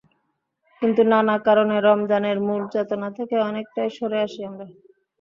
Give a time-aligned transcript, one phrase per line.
[0.81, 4.65] কিন্তু নানা কারণে রমজানের মূল চেতনা থেকে অনেকটাই সরে আসি আমরা।